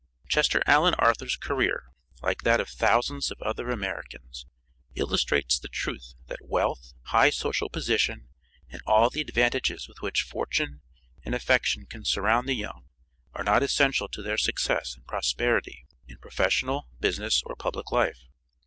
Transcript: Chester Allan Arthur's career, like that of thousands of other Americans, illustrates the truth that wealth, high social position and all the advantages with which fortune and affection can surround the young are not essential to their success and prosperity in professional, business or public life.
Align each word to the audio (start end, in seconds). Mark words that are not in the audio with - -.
Chester 0.27 0.63
Allan 0.65 0.95
Arthur's 0.95 1.35
career, 1.37 1.83
like 2.23 2.41
that 2.41 2.59
of 2.59 2.69
thousands 2.69 3.29
of 3.29 3.39
other 3.43 3.69
Americans, 3.69 4.47
illustrates 4.95 5.59
the 5.59 5.67
truth 5.67 6.15
that 6.25 6.39
wealth, 6.43 6.93
high 7.03 7.29
social 7.29 7.69
position 7.69 8.27
and 8.67 8.81
all 8.87 9.11
the 9.11 9.21
advantages 9.21 9.87
with 9.87 10.01
which 10.01 10.23
fortune 10.23 10.81
and 11.23 11.35
affection 11.35 11.85
can 11.85 12.03
surround 12.03 12.49
the 12.49 12.55
young 12.55 12.85
are 13.35 13.43
not 13.43 13.61
essential 13.61 14.07
to 14.07 14.23
their 14.23 14.39
success 14.39 14.95
and 14.95 15.05
prosperity 15.05 15.85
in 16.07 16.17
professional, 16.17 16.87
business 16.99 17.43
or 17.45 17.55
public 17.55 17.91
life. 17.91 18.23